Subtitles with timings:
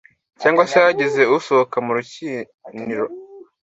[0.41, 3.05] cyangwa se hagize usohoka mu rukiniro.